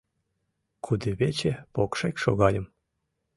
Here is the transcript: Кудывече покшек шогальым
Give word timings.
Кудывече 0.85 1.53
покшек 1.73 2.15
шогальым 2.23 2.65